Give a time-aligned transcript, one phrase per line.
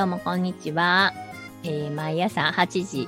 [0.00, 1.12] どうもこんにちは。
[1.62, 3.06] えー毎朝8時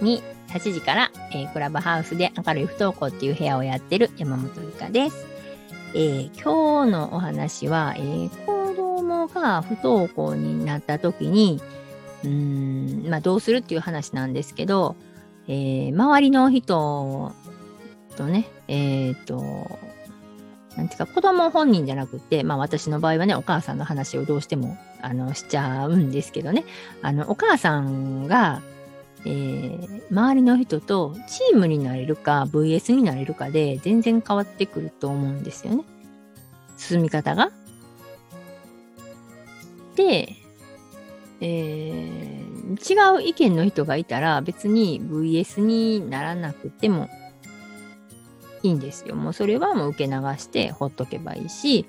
[0.00, 5.26] に、8時から、えークラブハウスで明るい不登校っていう部屋をやってる山本理香です。
[5.92, 11.60] えー今日のお話は、えー子供が不登校になった時に、
[12.22, 14.96] うーん、まあどうするっていう話なんですけど、
[15.46, 17.34] えー周りの人
[18.16, 19.44] とね、えっ、と、
[20.76, 26.64] なんていうか、子供本人じゃなくて、まあ私の場合はね、お母さんの話をどうしても、あの、しちゃうんですけどね、
[27.02, 28.62] あの、お母さんが、
[29.24, 35.84] えー周りの人とチームになれるか VS になれるかで全然変わってくると思うんですよね。
[36.76, 37.50] 進み方が。
[39.96, 40.36] で、
[41.40, 47.08] えー違う意見の人がいたら別に VS にならなくても
[48.68, 49.14] いんですよ。
[49.14, 51.86] もうそれはもう受け流してほっとけばいいし、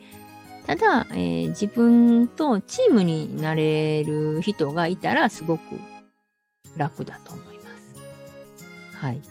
[0.68, 5.62] ただ、えー自分とチームになれる人がいたらすごく
[6.76, 7.70] 楽だと思いま
[8.92, 8.98] す。
[8.98, 9.22] はい。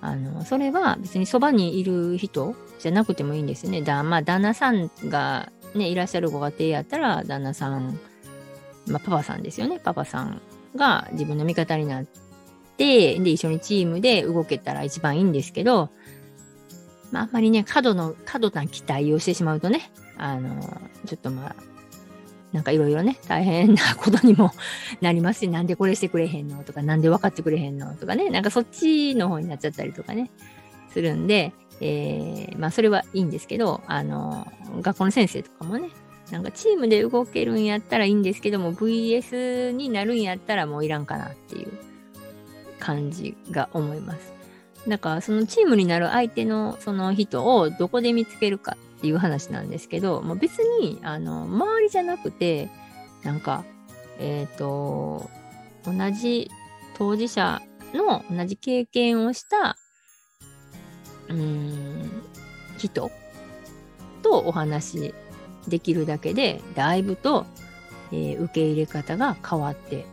[0.00, 3.82] あの、それは別にそばにいる人じゃなくてもいいんですよね。
[3.82, 7.98] だまあ、旦那さんがね、いらっしゃるご家庭やったら、旦那さん、
[8.86, 9.78] まあ、パパさんですよね。
[9.78, 10.40] パパさん
[10.74, 12.04] が自分の味方になっ
[12.76, 15.90] て、で、一緒にチームで動けたら一番いいんですけど、
[17.10, 20.60] まあ、あんまりね、過度の、過度な期待をしてしまうとね、あの、
[21.06, 21.56] ちょっとまあ、
[22.52, 24.52] なんかいろいろね、大変なことにも
[25.00, 30.30] なりますし、なんでこれしてくれへんのとか、なんで分かってくれへんのとかね、なんかそっちの方になっちゃったりとかね、
[30.92, 34.46] するんで、えーまあそれはいいんですけど、あの、
[34.80, 35.90] 学校の先生とかもね、
[36.30, 41.72] なんかチームで動けるんやったらいいんですけども、VS になるんやったらもういらんかなっていう
[42.78, 44.39] 感じが思います。
[44.88, 52.68] だかそのチームになる相手のその人をどこで見つけるかっていう話なんですけど、もう別にあの周りじゃなくて、
[53.22, 53.64] なんか、
[54.18, 55.30] えっ、と、
[55.84, 56.50] 同じ
[56.96, 57.62] 当事者
[57.94, 59.76] の同じ経験をした、
[61.28, 62.22] うん、
[62.78, 63.10] 人
[64.22, 65.14] とお話
[65.68, 67.46] できるだけで、だいぶと、
[68.12, 70.04] えー受け入れ方が変わって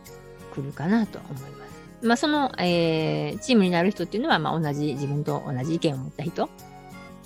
[0.54, 1.67] くるかなと思います。
[2.02, 6.48] まあ、その、えーチームになる人っていうのは、まあ、同じ、自分と同じ意見を持った人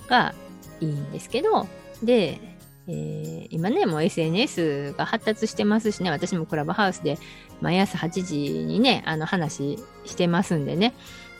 [0.07, 0.33] が
[0.79, 1.67] いいんですけど、
[2.01, 2.39] で、
[2.87, 7.17] えー今ね、もう SNS が発達してますしね、私もクラブハウスで
[7.61, 10.93] 毎朝8時にね、あの話してますんでね、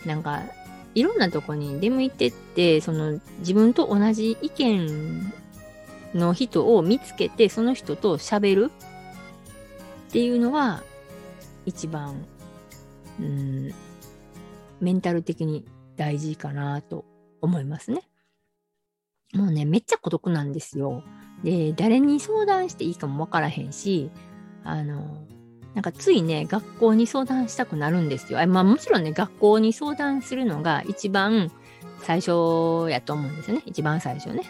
[0.06, 0.44] なんか、
[0.96, 5.34] いろんなとこに出向いてって、その自分と同じ意見
[6.14, 8.72] の人を見つけて、その人と喋る
[10.10, 10.84] っていうのは、
[11.66, 12.26] 一番、
[13.20, 13.74] うん、
[14.80, 15.66] メンタル的に
[15.96, 17.06] 大事かなと
[17.42, 18.02] 思いますね。
[19.34, 21.04] もうね、めっちゃ孤独なんですよ。
[21.44, 24.12] で、誰に相談していいかもわからへんし、
[24.64, 25.26] あの、
[25.74, 28.46] なんかついね、学校に相談したくなるんですよ。
[28.48, 31.52] まあもちろんね、学校に相談するのが一番
[32.02, 33.64] 最初やと思うんですよね。
[33.66, 34.44] 一番最初ね。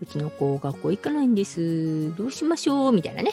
[0.00, 2.16] うちの子学校行かないんです。
[2.16, 2.92] どうしましょう？
[2.92, 3.32] みたいなね。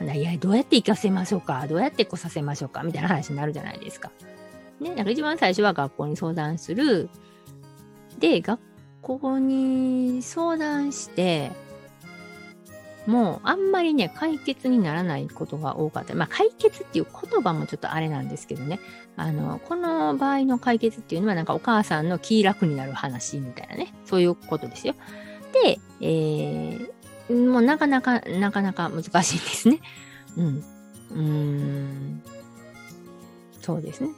[0.00, 0.10] うん。
[0.10, 1.66] いや、どうやって行かせましょうか？
[1.68, 2.82] どうやって来させましょうか？
[2.82, 4.10] みたいな話になるじゃないですか。
[4.80, 7.10] ね、なんか一番最初は学校に相談する。
[8.18, 8.60] で、学
[9.02, 11.52] 校に相談して、
[13.06, 16.14] もうあんまりね、解決にならないことが多かった。
[16.14, 18.80] まあ解決っていう言葉もちょっとあれなんですけどね。
[19.16, 23.92] あの、この場合の解決っていうのはなんかお母さんの気楽になる話みたいなね。
[24.04, 24.94] そういうことですよ。
[25.64, 26.67] で、えー、
[27.28, 29.80] もうなかなか、なかなか難しいんですね。
[30.36, 30.64] うん。
[31.10, 32.22] うーん。
[33.60, 34.10] そうですね。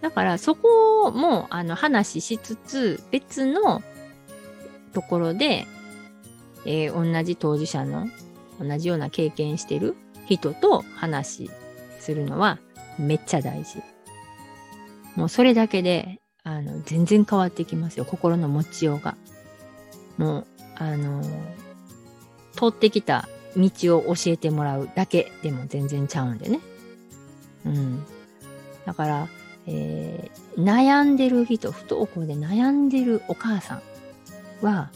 [0.00, 3.82] だからそこもあの話しつつ別の
[4.92, 5.66] ところで、
[6.66, 8.06] えー同じ当事者の
[8.60, 9.96] 同じような経験してる
[10.26, 11.50] 人と話
[11.98, 12.58] するのは
[12.98, 13.82] めっちゃ大事。
[15.16, 18.04] もうそれだけであの全然変わってきますよ。
[18.04, 19.16] 心の持ちようが。
[20.18, 20.46] もう、
[20.76, 21.22] あの
[22.54, 26.60] 通ってきた道を教えてもらうだけでも全然ちゃうんでね。
[27.66, 28.04] うん。
[28.84, 29.28] だから、
[29.66, 33.80] えー悩んでる人、不登校で悩んでるお母さ
[34.62, 34.90] んは、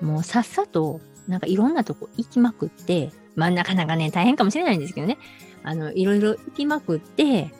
[0.00, 5.18] もうさっさと、なんかいろんなとこ行きまくって、まあなかなかね、大変かもしれないんですけどね、
[5.62, 7.50] あの、いろいろ行きまくって、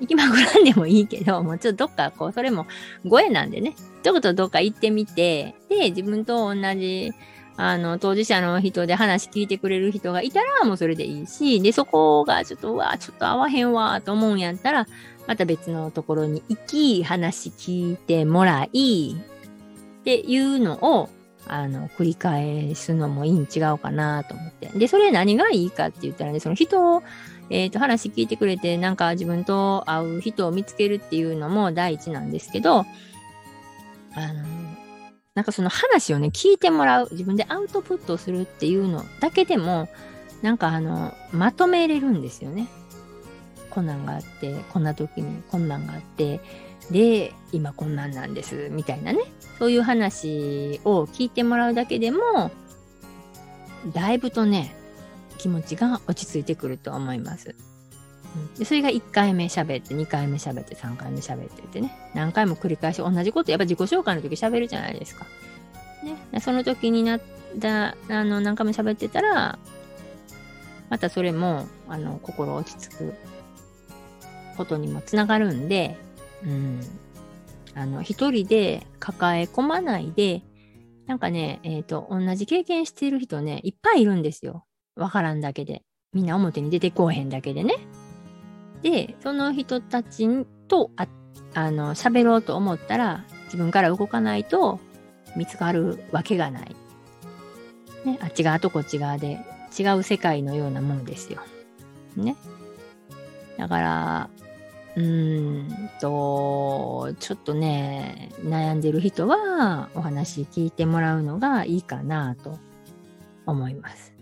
[0.00, 2.66] 行きまくらんでもいいけど、 もうちょっとどっか、こう、それも
[3.06, 7.12] ご縁なんでね、ちょっとどっか行ってみて、で、自分と同じ、
[7.56, 14.86] あの、当事者の人で話聞いてくれる人がいたら、もうそれでいいし、で、そこがちょっと、うわ、ちょっと合わへんわ、と思うんやったら、
[15.26, 19.16] また別のところに行き、話聞いてもらい、
[20.00, 21.10] っていうのを、
[21.46, 24.66] あの、繰り返すのもいいん違うかなと思って。
[24.78, 27.02] で、それ何がいいかって言ったらね、その人を、
[27.50, 32.86] えっ、ー、と、話聞いてくれて、なんか自分と会う人を見つけるっていうのも第一なんですけど、
[34.14, 34.44] あの、
[35.40, 39.88] なんかその話をね、聞いてもらう、自分でアウトプットするっていうのだけでも、
[40.42, 42.68] なんかあの、まとめれるんですよね。
[43.70, 46.42] こんなんがあって、こんな時にこんなんがあって、
[46.90, 49.20] で、今こんなんなんです、みたいなね。
[49.58, 52.50] そういう話を聞いてもらうだけでも、
[53.94, 54.76] だいぶとね、
[55.38, 57.54] 気持ちが落ち着いてくると思います。
[58.58, 65.26] でそれが1回目喋って、2回目喋って、3回目喋ってってね、何回も繰り返し同じこと、やっぱ自己紹介の時喋るじゃないですか。
[66.32, 67.20] ね、その時になっ
[67.60, 69.58] た、あの、何回も喋ってたら、
[70.88, 73.14] またそれも、あの、心落ち着く
[74.56, 75.96] ことにもつながるんで、
[76.44, 76.80] うん。
[77.74, 80.42] あの、一人で抱え込まないで、
[81.06, 84.64] なんかね、えっ、ー、と、同じ経験している人ね、いっぱいいるんですよ。
[84.96, 85.82] わからんだけで。
[86.12, 87.76] みんな表に出てこうへんだけでね。
[88.82, 90.28] で、その人たち
[90.68, 91.06] と、あ、
[91.54, 94.78] あの、喋ろうと思ったら、自分から動かないと
[95.36, 96.76] 見つかるわけがない。
[98.04, 99.40] ね、あっち側とこっち側で
[99.78, 101.40] 違う世界のようなものですよ。
[102.16, 102.36] ね。
[103.58, 104.30] だから、
[104.96, 112.58] うーんと、ちょっとね、悩んでる人はお話聞いてもらうのがいいかなと
[113.46, 114.12] 思います。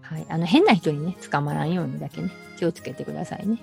[0.00, 0.26] はい。
[0.28, 3.58] あの、変な人にね、捕まらんようにだけね、気をつけてくださいね。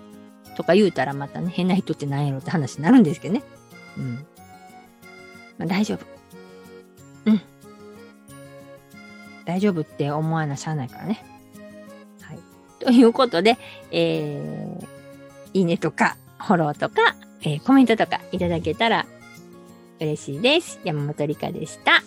[0.55, 3.43] とか言うたらまたね、変な人って何やろって話になるんですけどね。
[3.97, 4.25] うん。
[5.57, 6.05] まあ、大丈夫。
[7.25, 7.41] うん。
[9.45, 11.23] 大丈夫って思わなしゃあないからね。
[12.21, 12.39] はい。
[12.79, 13.57] ということで、
[13.91, 14.87] えー、
[15.53, 19.05] いいねとか、フォローとか、えー、コメントとかいただけたら
[19.99, 20.79] 嬉しいです。
[20.83, 22.03] 山本理香でした。